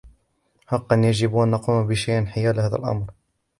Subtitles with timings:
[0.67, 3.11] حقا، يجب أن نقوم بشيء حيال هذا الأمر.